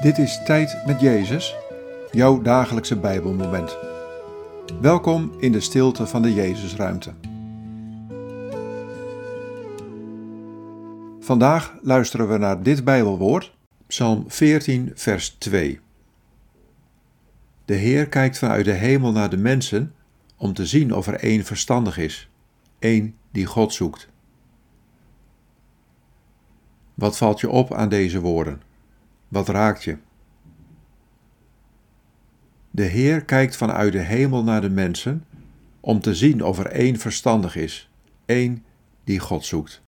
[0.00, 1.56] Dit is Tijd met Jezus,
[2.10, 3.76] jouw dagelijkse Bijbelmoment.
[4.80, 7.12] Welkom in de stilte van de Jezusruimte.
[11.20, 13.56] Vandaag luisteren we naar dit Bijbelwoord,
[13.86, 15.80] Psalm 14, vers 2.
[17.64, 19.94] De Heer kijkt vanuit de hemel naar de mensen
[20.36, 22.30] om te zien of er één verstandig is,
[22.78, 24.08] één die God zoekt.
[26.94, 28.68] Wat valt je op aan deze woorden?
[29.30, 29.96] Wat raakt je?
[32.70, 35.24] De Heer kijkt vanuit de hemel naar de mensen
[35.80, 37.90] om te zien of er één verstandig is,
[38.26, 38.64] één
[39.04, 39.82] die God zoekt.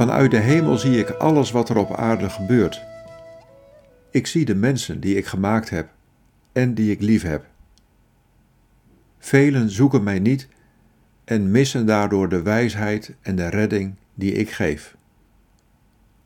[0.00, 2.82] Vanuit de hemel zie ik alles wat er op aarde gebeurt.
[4.10, 5.88] Ik zie de mensen die ik gemaakt heb
[6.52, 7.46] en die ik lief heb.
[9.18, 10.48] Velen zoeken mij niet
[11.24, 14.96] en missen daardoor de wijsheid en de redding die ik geef.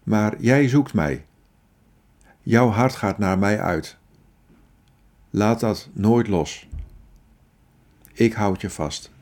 [0.02, 1.24] Maar jij zoekt mij.
[2.42, 3.96] Jouw hart gaat naar mij uit.
[5.30, 6.68] Laat dat nooit los.
[8.12, 9.13] Ik houd je vast.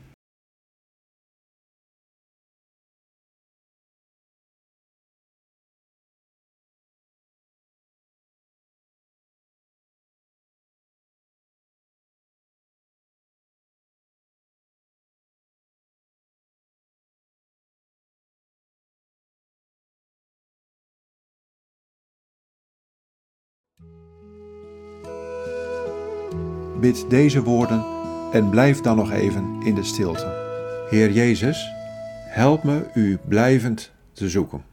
[26.83, 27.85] Bid deze woorden
[28.31, 30.33] en blijf dan nog even in de stilte.
[30.89, 31.71] Heer Jezus,
[32.27, 34.72] help me U blijvend te zoeken.